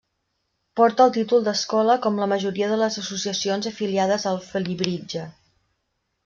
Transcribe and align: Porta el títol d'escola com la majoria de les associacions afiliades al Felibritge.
Porta 0.79 1.03
el 1.09 1.11
títol 1.17 1.43
d'escola 1.47 1.97
com 2.05 2.17
la 2.21 2.27
majoria 2.31 2.71
de 2.71 2.79
les 2.85 2.97
associacions 3.03 3.69
afiliades 3.73 4.27
al 4.33 4.41
Felibritge. 4.49 5.29